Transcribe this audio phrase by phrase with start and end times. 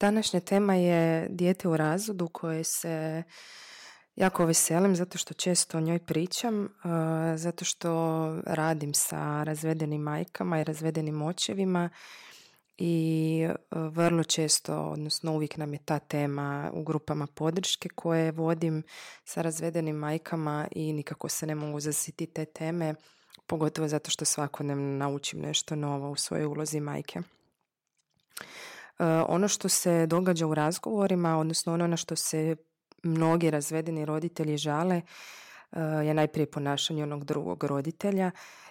[0.00, 3.22] Današnja tema je dijete u razvodu koje se
[4.16, 6.70] jako veselim zato što često o njoj pričam, uh,
[7.36, 7.90] zato što
[8.46, 11.90] radim sa razvedenim majkama i razvedenim očevima
[12.78, 18.82] i uh, vrlo često, odnosno uvijek nam je ta tema u grupama podrške koje vodim
[19.24, 22.94] sa razvedenim majkama i nikako se ne mogu zasiti te teme,
[23.46, 27.20] pogotovo zato što svakodnevno naučim nešto novo u svojoj ulozi majke.
[29.00, 32.56] E, ono što se događa u razgovorima, odnosno ono na što se
[33.02, 38.30] mnogi razvedeni roditelji žale, e, je najprije ponašanje onog drugog roditelja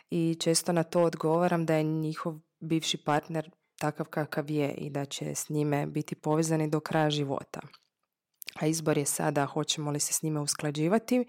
[0.10, 5.06] i često na to odgovaram da je njihov bivši partner takav kakav je i da
[5.06, 7.60] će s njime biti povezani do kraja života.
[8.60, 11.26] A izbor je sada hoćemo li se s njime usklađivati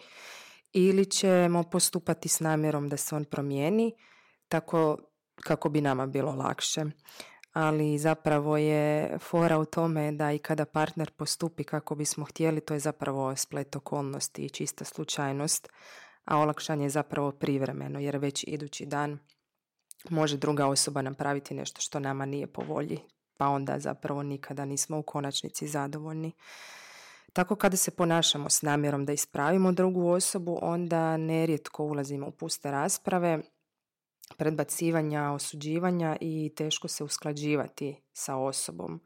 [0.73, 3.95] ili ćemo postupati s namjerom da se on promijeni
[4.49, 4.99] tako
[5.43, 6.85] kako bi nama bilo lakše
[7.53, 12.75] ali zapravo je fora u tome da i kada partner postupi kako bismo htjeli, to
[12.75, 15.69] je zapravo splet okolnosti i čista slučajnost,
[16.25, 19.19] a olakšanje je zapravo privremeno, jer već idući dan
[20.09, 22.99] može druga osoba napraviti nešto što nama nije po volji,
[23.37, 26.33] pa onda zapravo nikada nismo u konačnici zadovoljni.
[27.33, 32.71] Tako kada se ponašamo s namjerom da ispravimo drugu osobu, onda nerijetko ulazimo u puste
[32.71, 33.43] rasprave,
[34.37, 39.01] predbacivanja, osuđivanja i teško se usklađivati sa osobom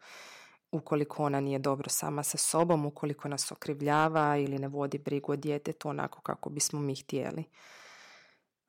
[0.75, 5.37] ukoliko ona nije dobro sama sa sobom, ukoliko nas okrivljava ili ne vodi brigu o
[5.37, 7.45] djetetu onako kako bismo mi htjeli.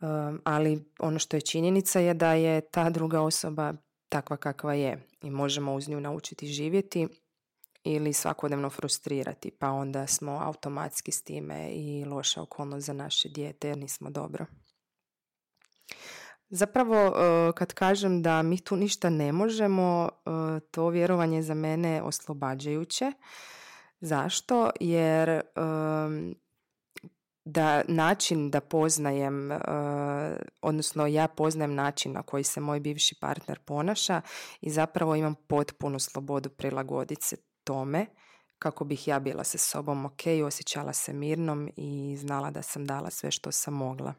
[0.01, 3.73] Um, ali ono što je činjenica je da je ta druga osoba
[4.09, 7.07] takva kakva je i možemo uz nju naučiti živjeti
[7.83, 13.67] ili svakodnevno frustrirati, pa onda smo automatski s time i loša okolnost za naše dijete
[13.67, 14.45] jer nismo dobro.
[16.49, 21.53] Zapravo, e, kad kažem da mi tu ništa ne možemo, e, to vjerovanje je za
[21.53, 23.11] mene oslobađajuće.
[23.99, 24.69] Zašto?
[24.79, 25.41] Jer
[27.45, 29.57] da način da poznajem, e,
[30.61, 34.21] odnosno ja poznajem način na koji se moj bivši partner ponaša
[34.61, 38.05] i zapravo imam potpunu slobodu prilagoditi se tome
[38.59, 43.09] kako bih ja bila sa sobom ok, osjećala se mirnom i znala da sam dala
[43.09, 44.13] sve što sam mogla.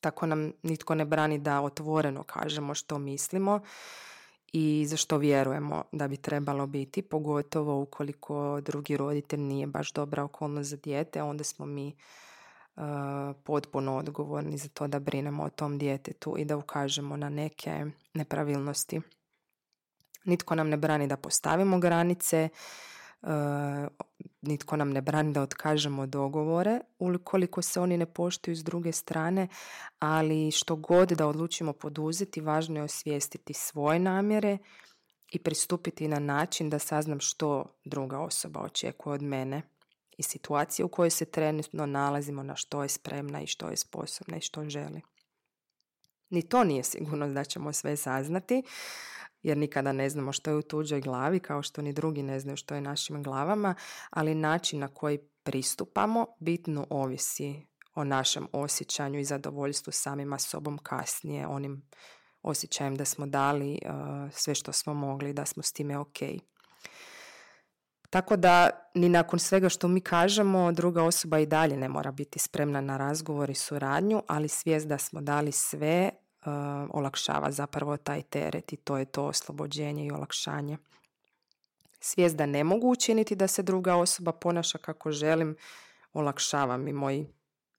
[0.00, 3.60] Tako nam nitko ne brani da otvoreno kažemo što mislimo
[4.52, 10.24] i za što vjerujemo da bi trebalo biti, pogotovo ukoliko drugi roditelj nije baš dobra
[10.24, 11.86] okolnost za dijete, onda smo mi
[12.76, 12.82] uh,
[13.44, 19.00] potpuno odgovorni za to da brinemo o tom djetetu i da ukažemo na neke nepravilnosti.
[20.24, 22.48] Nitko nam ne brani da postavimo granice,
[24.42, 29.48] nitko nam ne brani da otkažemo dogovore ukoliko se oni ne poštuju s druge strane,
[29.98, 34.58] ali što god da odlučimo poduzeti, važno je osvijestiti svoje namjere
[35.32, 39.62] i pristupiti na način da saznam što druga osoba očekuje od mene
[40.18, 44.36] i situacije u kojoj se trenutno nalazimo, na što je spremna i što je sposobna
[44.36, 45.00] i što želi.
[46.30, 48.62] Ni to nije sigurno da ćemo sve saznati,
[49.42, 52.56] jer nikada ne znamo što je u tuđoj glavi, kao što ni drugi ne znaju
[52.56, 53.74] što je našim glavama,
[54.10, 61.46] ali način na koji pristupamo bitno ovisi o našem osjećanju i zadovoljstvu samima sobom kasnije,
[61.46, 61.82] onim
[62.42, 66.18] osjećajem da smo dali uh, sve što smo mogli, da smo s time ok.
[68.10, 72.38] Tako da ni nakon svega što mi kažemo, druga osoba i dalje ne mora biti
[72.38, 76.10] spremna na razgovor i suradnju, ali svijest da smo dali sve
[76.90, 80.78] olakšava zapravo taj teret i to je to oslobođenje i olakšanje.
[82.00, 85.56] Svijest da ne mogu učiniti da se druga osoba ponaša kako želim,
[86.12, 87.26] olakšava mi moj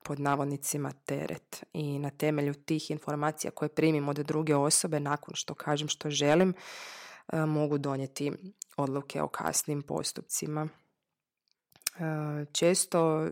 [0.04, 5.54] pod navodnicima teret i na temelju tih informacija koje primim od druge osobe nakon što
[5.54, 6.54] kažem što želim
[7.34, 8.32] mogu donijeti
[8.78, 10.68] odluke o kasnim postupcima.
[12.52, 13.30] Često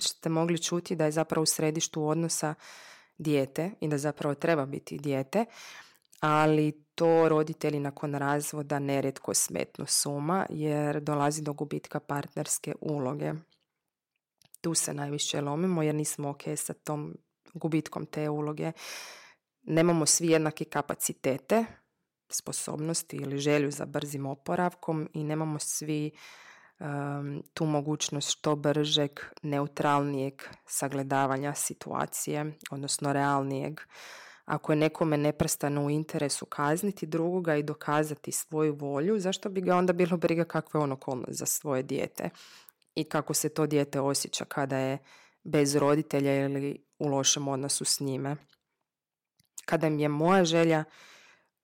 [0.00, 2.54] ste mogli čuti da je zapravo u središtu odnosa
[3.18, 5.44] dijete i da zapravo treba biti dijete,
[6.20, 13.32] ali to roditelji nakon razvoda nerijetko smetnu suma jer dolazi do gubitka partnerske uloge.
[14.60, 17.16] Tu se najviše lomimo jer nismo ok sa tom
[17.54, 18.72] gubitkom te uloge.
[19.62, 21.64] Nemamo svi jednake kapacitete
[22.28, 26.10] sposobnosti ili želju za brzim oporavkom i nemamo svi
[27.54, 29.10] tu mogućnost što bržeg,
[29.42, 33.80] neutralnijeg sagledavanja situacije, odnosno realnijeg.
[34.44, 39.76] Ako je nekome neprestano u interesu kazniti drugoga i dokazati svoju volju, zašto bi ga
[39.76, 42.30] onda bilo briga kakve on okolnost za svoje dijete
[42.94, 44.98] i kako se to dijete osjeća kada je
[45.44, 48.36] bez roditelja ili u lošem odnosu s njime.
[49.64, 50.84] Kada mi je moja želja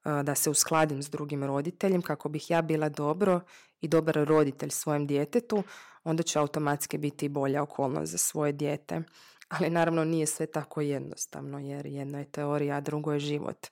[0.05, 3.41] da se uskladim s drugim roditeljem kako bih ja bila dobro
[3.85, 5.63] i dobar roditelj svojem djetetu,
[6.05, 9.03] onda će automatski biti bolja okolnost za svoje dijete.
[9.49, 13.67] Ali naravno nije sve tako jednostavno jer jedno je teorija, a drugo je život.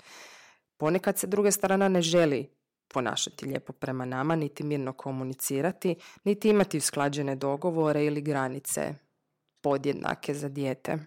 [0.77, 2.51] Ponekad se druga strana ne želi
[2.89, 8.95] ponašati lijepo prema nama, niti mirno komunicirati, niti imati usklađene dogovore ili granice
[9.61, 10.99] podjednake za dijete.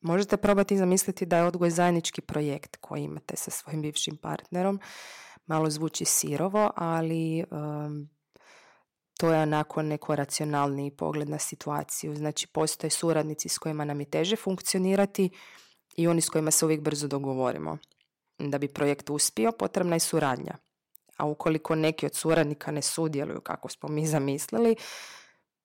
[0.00, 4.80] Možete probati zamisliti da je odgoj zajednički projekt koji imate sa svojim bivšim partnerom.
[5.46, 7.44] Malo zvuči sirovo, ali
[9.18, 12.16] to je onako neko racionalniji pogled na situaciju.
[12.16, 15.30] Znači, postoje suradnici s kojima nam je teže funkcionirati
[15.96, 17.78] i oni s kojima se uvijek brzo dogovorimo.
[18.38, 20.56] Da bi projekt uspio, potrebna je suradnja.
[21.16, 24.76] A ukoliko neki od suradnika ne sudjeluju kako smo mi zamislili,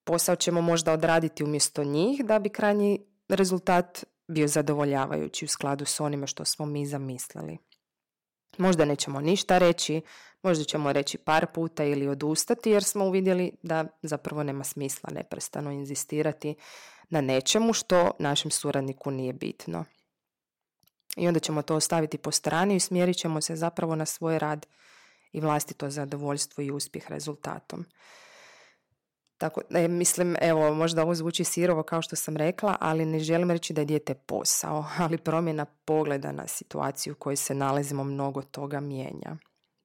[0.04, 3.00] posao ćemo možda odraditi umjesto njih da bi krajnji
[3.30, 7.58] rezultat bio zadovoljavajući u skladu s onime što smo mi zamislili.
[8.58, 10.02] Možda nećemo ništa reći,
[10.42, 15.72] možda ćemo reći par puta ili odustati jer smo uvidjeli da zapravo nema smisla neprestano
[15.72, 16.56] inzistirati
[17.10, 19.86] na nečemu što našem suradniku nije bitno.
[21.18, 24.66] I onda ćemo to ostaviti po strani i usmjerit ćemo se zapravo na svoj rad
[25.32, 27.86] i vlastito zadovoljstvo i uspjeh rezultatom.
[29.40, 33.52] Tako, e, mislim, evo, možda ovo zvuči sirovo kao što sam rekla, ali ne želim
[33.52, 38.42] reći da je dijete posao, ali promjena pogleda na situaciju u kojoj se nalazimo mnogo
[38.42, 39.38] toga mijenja.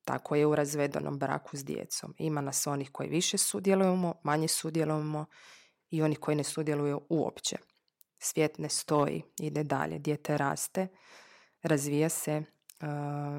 [0.04, 2.14] Tako je u razvedenom braku s djecom.
[2.18, 5.24] Ima nas onih koji više sudjelujemo, manje sudjelujemo
[5.90, 7.56] i onih koji ne sudjeluju uopće.
[8.18, 10.88] Svijet ne stoji, ide dalje, dijete raste,
[11.62, 12.88] razvija se, uh,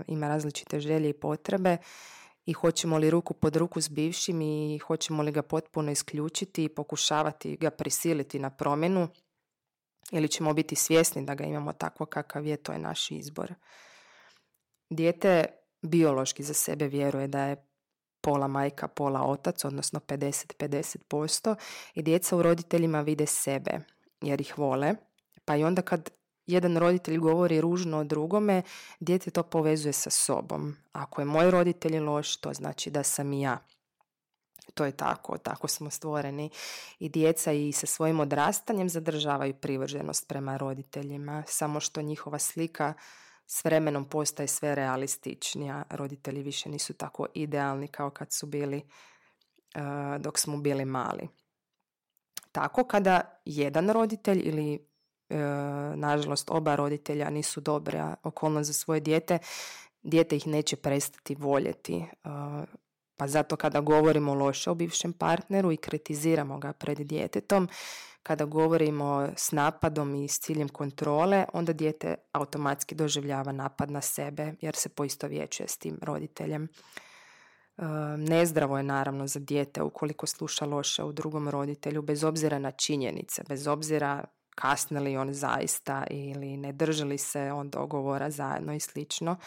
[0.07, 1.77] ima različite želje i potrebe
[2.45, 6.69] i hoćemo li ruku pod ruku s bivšim i hoćemo li ga potpuno isključiti i
[6.69, 9.07] pokušavati ga prisiliti na promjenu
[10.12, 13.53] ili ćemo biti svjesni da ga imamo takvo kakav je, to je naš izbor.
[14.89, 15.45] Dijete
[15.81, 17.68] biološki za sebe vjeruje da je
[18.21, 21.56] pola majka, pola otac, odnosno 50-50%
[21.94, 23.80] i djeca u roditeljima vide sebe
[24.21, 24.95] jer ih vole,
[25.45, 26.09] pa i onda kad
[26.47, 28.62] jedan roditelj govori ružno o drugome,
[29.00, 30.75] dijete to povezuje sa sobom.
[30.92, 33.57] Ako je moj roditelj loš, to znači da sam i ja.
[34.74, 36.50] To je tako, tako smo stvoreni.
[37.00, 42.94] I djeca i sa svojim odrastanjem zadržavaju privrženost prema roditeljima, samo što njihova slika
[43.48, 45.83] s vremenom postaje sve realističnija.
[45.89, 48.81] Roditelji više nisu tako idealni kao kad su bili
[49.75, 49.81] uh,
[50.21, 51.27] dok smo bili mali.
[52.51, 54.88] Tako kada jedan roditelj ili
[55.30, 55.36] e,
[55.95, 59.38] nažalost oba roditelja nisu dobra okolnost za svoje dijete,
[60.04, 61.98] dijete ih neće prestati voljeti.
[61.98, 62.06] E,
[63.18, 67.69] pa zato kada govorimo loše o bivšem partneru i kritiziramo ga pred djetetom,
[68.24, 74.54] kada govorimo s napadom i s ciljem kontrole, onda dijete automatski doživljava napad na sebe
[74.62, 76.63] jer se poistovjećuje s tim roditeljem.
[76.63, 76.69] E,
[78.18, 83.44] nezdravo je naravno za dijete ukoliko sluša loše u drugom roditelju, bez obzira na činjenice,
[83.50, 84.24] bez obzira
[84.55, 89.38] kasne li on zaista ili ne drži li se on dogovora zajedno i slično.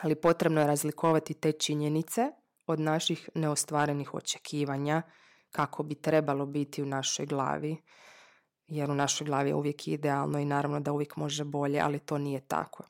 [0.00, 2.30] Ali potrebno je razlikovati te činjenice
[2.66, 5.02] od naših neostvarenih očekivanja
[5.50, 7.76] kako bi trebalo biti u našoj glavi.
[8.66, 12.18] Jer u našoj glavi je uvijek idealno i naravno da uvijek može bolje, ali to
[12.18, 12.84] nije tako.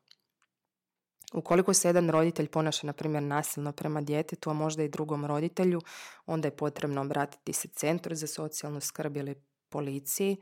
[1.32, 5.80] Ukoliko se jedan roditelj ponaša, na primjer, nasilno prema djetetu, a možda i drugom roditelju,
[6.26, 9.34] onda je potrebno obratiti se centru za socijalnu skrb ili
[9.68, 10.36] policiji,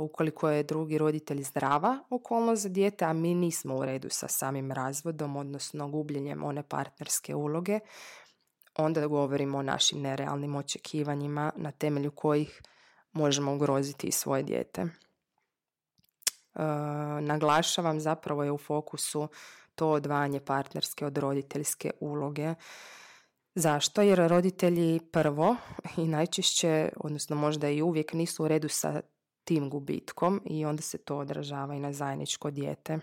[0.00, 4.72] ukoliko je drugi roditelj zdrava okolnost za dijete, a mi nismo u redu sa samim
[4.72, 7.80] razvodom, odnosno gubljenjem one partnerske uloge,
[8.76, 12.62] onda govorimo o našim nerealnim očekivanjima na temelju kojih
[13.12, 14.82] možemo ugroziti i svoje dijete.
[16.54, 16.60] Uh,
[17.20, 19.28] naglašavam, zapravo je u fokusu
[19.74, 22.54] to odvajanje partnerske od roditeljske uloge.
[23.54, 24.02] Zašto?
[24.02, 25.56] Jer roditelji prvo
[25.96, 29.00] i najčešće, odnosno možda i uvijek nisu u redu sa
[29.50, 32.92] tim gubitkom i onda se to odražava i na zajedničko dijete.
[32.92, 32.98] E,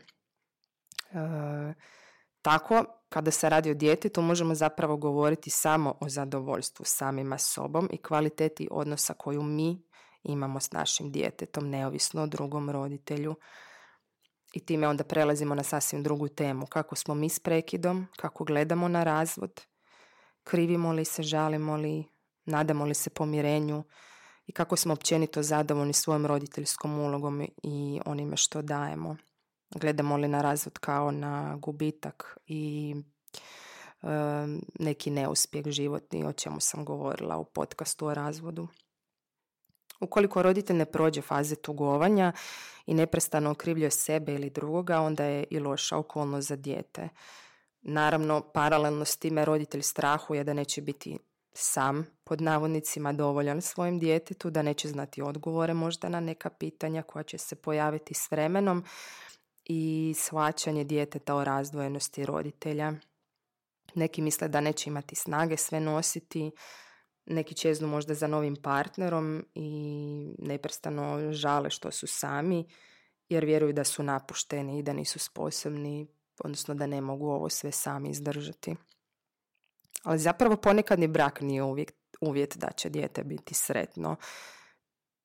[2.42, 7.98] tako, kada se radi o djetetu, možemo zapravo govoriti samo o zadovoljstvu samima sobom i
[7.98, 9.84] kvaliteti odnosa koju mi
[10.24, 13.36] imamo s našim djetetom, neovisno o drugom roditelju.
[14.54, 16.66] i time onda prelazimo na sasvim drugu temu.
[16.66, 19.62] Kako smo mi s prekidom, kako gledamo na razvod,
[20.44, 22.06] krivimo li se, žalimo li,
[22.46, 23.84] nadamo li se pomirenju
[24.48, 29.16] i kako smo općenito zadovoljni svojom roditeljskom ulogom i onime što dajemo.
[29.70, 32.96] Gledamo li na razvod kao na gubitak i
[34.80, 38.68] neki neuspjeh životni, o čemu sam govorila u podcastu o razvodu.
[40.00, 42.34] Ukoliko roditelj ne prođe faze tugovanja
[42.86, 47.10] i neprestano okrivljuje sebe ili drugoga, onda je i loša okolnost za dijete.
[47.82, 51.18] Naravno, paralelno s time roditelj strahuje da neće biti
[51.60, 57.24] sam, pod navodnicima, dovoljan svojim djetetu, da neće znati odgovore možda na neka pitanja koja
[57.24, 58.86] će se pojaviti s vremenom
[59.66, 62.94] i shvaćanje djeteta o razdvojenosti roditelja.
[63.96, 66.52] Neki misle da neće imati snage sve nositi,
[67.26, 72.66] neki čeznu možda za novim partnerom i neprestano žale što su sami
[73.30, 76.08] jer vjeruju da su napušteni i da nisu sposobni,
[76.44, 78.76] odnosno da ne mogu ovo sve sami izdržati.
[80.04, 84.16] Ali zapravo ponekad ni brak nije uvijek, uvjet da će dijete biti sretno.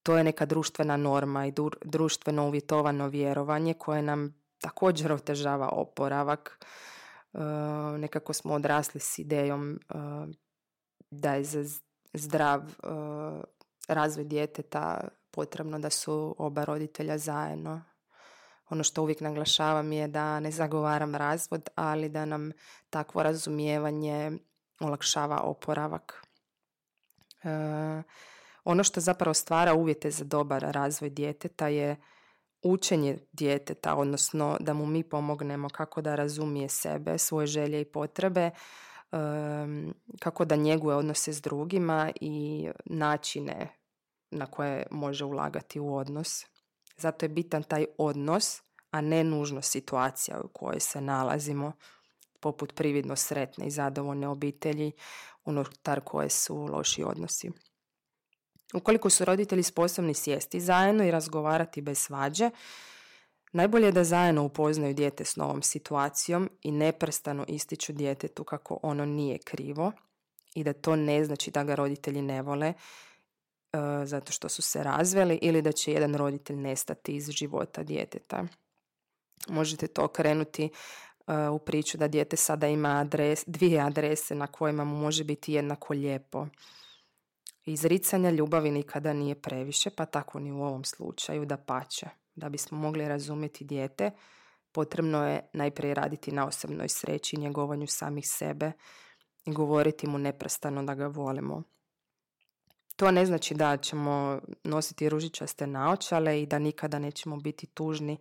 [0.02, 1.52] To je neka društvena norma i
[1.85, 6.67] društveno uvjetovano vjerovanje koje nam također otežava oporavak.
[7.35, 7.38] E,
[7.99, 9.79] nekako smo odrasli s idejom e,
[11.11, 11.64] da je za
[12.14, 12.73] zdrav e,
[13.88, 17.83] razvoj djeteta potrebno da su oba roditelja zajedno.
[18.71, 22.52] Ono što uvijek naglašavam je da ne zagovaram razvod, ali da nam
[22.91, 24.38] takvo razumijevanje
[24.82, 26.26] olakšava oporavak.
[27.44, 27.48] E,
[28.64, 31.96] ono što zapravo stvara uvjete za dobar razvoj djeteta je
[32.62, 38.50] učenje djeteta, odnosno da mu mi pomognemo kako da razumije sebe, svoje želje i potrebe,
[40.20, 43.68] kako da njeguje odnose s drugima i načine
[44.30, 46.46] na koje može ulagati u odnos.
[46.96, 51.72] Zato je bitan taj odnos, a ne nužno situacija u kojoj se nalazimo,
[52.42, 54.92] poput prividno sretne i zadovoljne obitelji
[55.44, 57.50] unutar koje su loši odnosi.
[58.75, 62.50] Ukoliko su roditelji sposobni sjesti zajedno i razgovarati bez svađe,
[63.52, 69.04] Najbolje je da zajedno upoznaju dijete s novom situacijom i neprestano ističu djetetu kako ono
[69.04, 69.92] nije krivo
[70.54, 72.75] i da to ne znači da ga roditelji ne vole e,
[74.04, 78.44] zato što su se razveli ili da će jedan roditelj nestati iz života djeteta.
[79.49, 80.70] Možete to okrenuti e,
[81.52, 85.95] u priču da dijete sada ima adres, dvije adrese na kojima mu može biti jednako
[85.95, 86.47] lijepo.
[87.64, 92.07] Izricanja ljubavi nikada nije previše, pa tako ni u ovom slučaju da pače.
[92.35, 94.11] Da bismo mogli razumjeti dijete,
[94.73, 98.73] potrebno je najprije raditi na osobnoj sreći i njegovanju samih sebe
[99.45, 101.62] i govoriti mu neprestano da ga volimo.
[102.97, 108.19] To ne znači da ćemo nositi ružičaste naočale i da nikada nećemo biti tužni,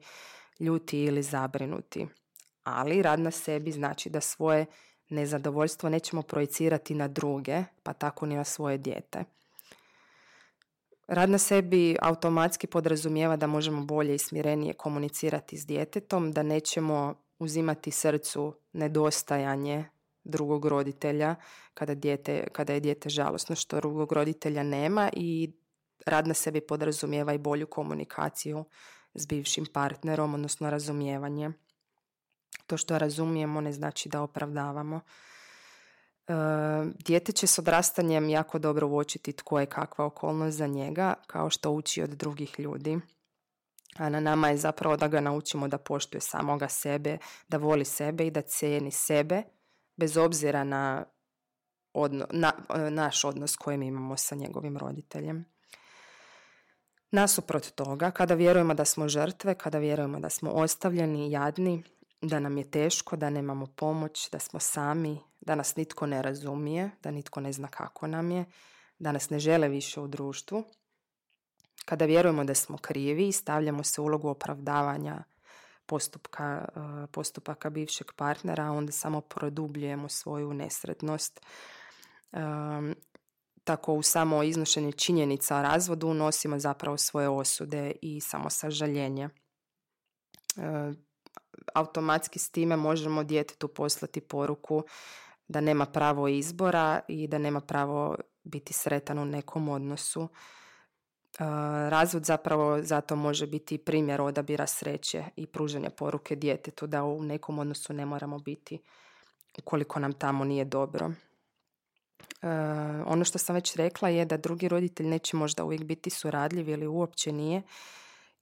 [0.60, 2.08] ljuti ili zabrinuti.
[2.64, 4.66] Ali rad na sebi znači da svoje
[5.10, 9.24] nezadovoljstvo nećemo projicirati na druge, pa tako ni na svoje dijete.
[11.08, 17.16] Rad na sebi automatski podrazumijeva da možemo bolje i smirenije komunicirati s djetetom, da nećemo
[17.40, 19.86] uzimati srcu nedostajanje
[20.24, 21.36] drugog roditelja
[21.74, 25.52] kada, dijete, kada je dijete žalosno što drugog roditelja nema i
[26.06, 28.66] rad na sebi podrazumijeva i bolju komunikaciju
[29.14, 31.52] s bivšim partnerom, odnosno razumijevanje.
[32.72, 35.00] To što razumijemo ne znači da opravdavamo.
[36.28, 36.34] E,
[37.06, 41.72] dijete će s odrastanjem jako dobro uočiti tko je kakva okolnost za njega, kao što
[41.72, 43.00] uči od drugih ljudi.
[43.98, 48.28] A na nama je zapravo da ga naučimo da poštuje samoga sebe, da voli sebe
[48.28, 49.44] i da cijeni sebe,
[49.98, 51.06] bez obzira na,
[51.94, 52.52] odno, na
[52.90, 55.46] naš odnos koji mi imamo sa njegovim roditeljem.
[57.12, 61.84] Nasuprot toga, kada vjerujemo da smo žrtve, kada vjerujemo da smo ostavljeni, jadni,
[62.22, 66.92] da nam je teško, da nemamo pomoć, da smo sami, da nas nitko ne razumije,
[67.04, 68.46] da nitko ne zna kako nam je,
[69.00, 70.64] da nas ne žele više u društvu.
[71.86, 75.24] Kada vjerujemo da smo krivi i stavljamo se u ulogu opravdavanja
[75.86, 81.42] postupka, eh, postupaka bivšeg partnera, onda samo produbljujemo svoju nesretnost.
[82.32, 82.92] Ehm,
[83.64, 89.30] tako u samo iznošenje činjenica o razvodu unosimo zapravo svoje osude i samo sažaljenje.
[90.58, 90.94] Eh,
[91.74, 94.84] automatski s time možemo djetetu poslati poruku
[95.48, 100.22] da nema pravo izbora i da nema pravo biti sretan u nekom odnosu.
[100.22, 100.30] E,
[101.90, 107.60] razvod zapravo zato može biti primjer odabira sreće i pružanja poruke djetetu da u nekom
[107.60, 108.80] odnosu ne moramo biti
[109.58, 111.12] ukoliko nam tamo nije dobro.
[112.42, 112.48] E,
[113.06, 116.88] ono što sam već rekla je da drugi roditelj neće možda uvijek biti suradljiv ili
[116.88, 117.62] uopće nije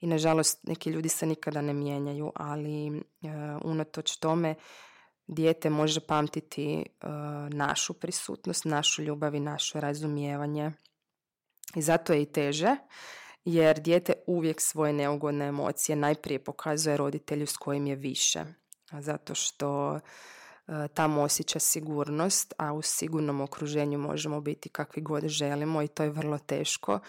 [0.02, 3.02] i nažalost neki ljudi se nikada ne mijenjaju, ali uh,
[3.64, 4.56] unatoč tome
[5.28, 6.86] dijete može pamtiti
[7.50, 10.72] našu prisutnost, našu ljubav i naše razumijevanje.
[11.76, 12.76] I zato je i teže
[13.46, 18.46] jer dijete uvijek svoje neugodne emocije najprije pokazuje roditelju s kojim je više.
[18.92, 20.00] Zato što
[20.70, 26.04] E, tamo osjeća sigurnost, a u sigurnom okruženju možemo biti kakvi god želimo i to
[26.04, 27.00] je vrlo teško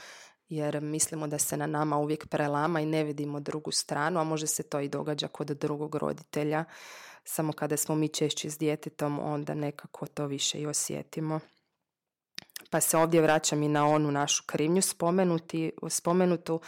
[0.51, 4.47] jer mislimo da se na nama uvijek prelama i ne vidimo drugu stranu, a može
[4.47, 6.65] se to i događa kod drugog roditelja.
[7.25, 11.41] Samo kada smo mi češći s djetetom, onda nekako to više i osjetimo.
[12.71, 16.61] Pa se ovdje vraćam i na onu našu krivnju spomenuti, spomenutu.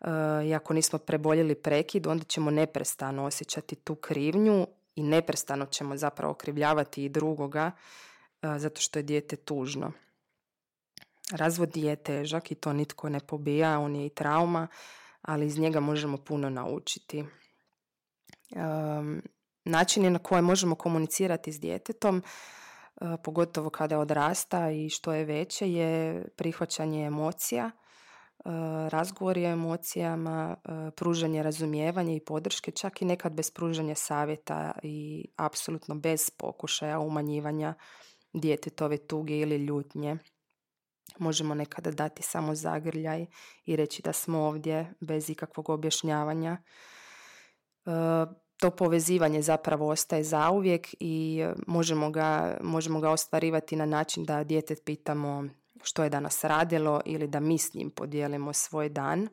[0.00, 0.08] E,
[0.46, 6.30] I ako nismo preboljeli prekid, onda ćemo neprestano osjećati tu krivnju i neprestano ćemo zapravo
[6.30, 7.70] okrivljavati i drugoga
[8.42, 9.92] e, zato što je dijete tužno.
[11.32, 14.68] Razvod je težak i to nitko ne pobija, on je i trauma,
[15.22, 17.24] ali iz njega možemo puno naučiti.
[18.50, 19.22] Um,
[19.64, 22.22] načini na koje možemo komunicirati s djetetom,
[23.00, 27.70] e, pogotovo kada odrasta i što je veće, je prihvaćanje emocija–
[28.46, 34.72] Eh, razgovori o emocijama, eh, pružanje razumijevanja i podrške, čak i nekad bez pružanja savjeta
[34.82, 37.74] i apsolutno bez pokušaja umanjivanja
[38.32, 40.16] djetetove tuge ili ljutnje.
[41.18, 43.26] Možemo nekada dati samo zagrljaj
[43.64, 46.58] i reći da smo ovdje bez ikakvog objašnjavanja.
[47.86, 54.44] Eh, to povezivanje zapravo ostaje zauvijek i možemo ga, možemo ga ostvarivati na način da
[54.44, 55.44] djetet pitamo
[55.82, 59.28] što je danas radilo ili da mi s njim podijelimo svoj dan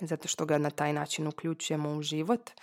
[0.00, 2.54] zato što ga na taj način uključujemo u život e,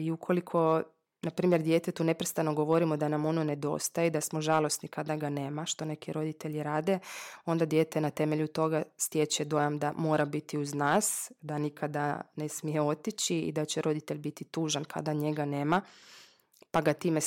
[0.00, 0.82] i ukoliko
[1.22, 5.66] na primjer djetetu neprestano govorimo da nam ono nedostaje, da smo žalosni kada ga nema,
[5.66, 6.98] što neki roditelji rade,
[7.44, 12.48] onda dijete na temelju toga stječe dojam da mora biti uz nas, da nikada ne
[12.48, 15.82] smije otići i da će roditelj biti tužan kada njega nema,
[16.70, 17.20] pa ga time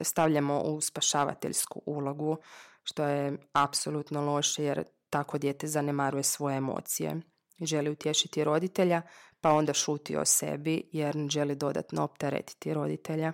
[0.00, 2.36] stavljamo u spašavateljsku ulogu
[2.82, 7.20] što je apsolutno loše jer tako dijete zanemaruje svoje emocije.
[7.60, 9.02] Želi utješiti roditelja,
[9.44, 13.32] pa onda šuti o sebi jer želi dodatno opteretiti roditelja.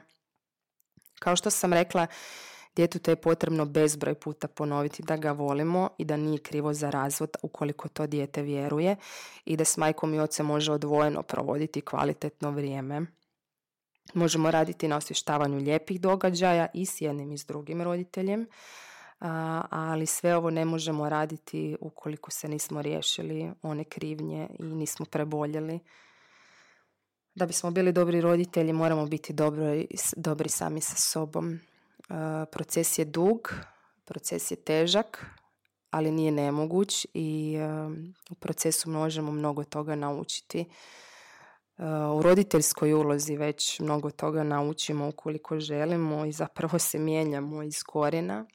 [1.18, 2.06] Kao što sam rekla,
[2.76, 7.36] djetetu je potrebno bezbroj puta ponoviti da ga volimo i da nije krivo za razvod
[7.42, 8.96] ukoliko to dijete vjeruje
[9.44, 13.06] i da s majkom i ocem može odvojeno provoditi kvalitetno vrijeme.
[14.14, 18.46] Možemo raditi na osvještavanju lijepih događaja i s jednim i s drugim roditeljem,
[19.70, 25.78] ali sve ovo ne možemo raditi ukoliko se nismo riješili one krivnje i nismo preboljeli.
[27.34, 31.60] Da bismo bili dobri roditelji moramo biti dobri, dobri sami sa sobom.
[32.52, 33.54] Proces je dug,
[34.04, 35.26] proces je težak,
[35.90, 37.58] ali nije nemoguć i
[38.30, 40.64] u procesu možemo mnogo toga naučiti.
[42.16, 48.46] U roditeljskoj ulozi već mnogo toga naučimo ukoliko želimo i zapravo se mijenjamo iz korijena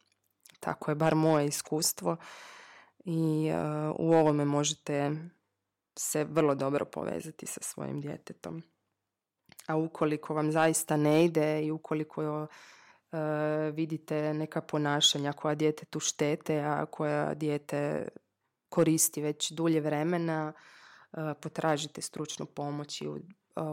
[0.66, 2.18] tako je bar moje iskustvo
[3.06, 5.12] i uh, u ovome možete
[6.00, 8.64] se vrlo dobro povezati sa svojim djetetom.
[9.68, 12.50] A ukoliko vam zaista ne ide i ukoliko uh,
[13.74, 18.08] vidite neka ponašanja koja djetetu štete, a koja dijete
[18.70, 20.54] koristi već dulje vremena,
[21.12, 23.08] uh, potražite stručnu pomoć i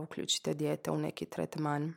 [0.03, 1.95] uključite dijete u neki tretman.